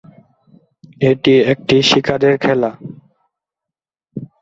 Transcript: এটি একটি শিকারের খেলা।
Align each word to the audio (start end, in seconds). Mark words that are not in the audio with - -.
এটি 1.01 1.33
একটি 1.53 1.75
শিকারের 1.89 2.35
খেলা। 2.43 2.71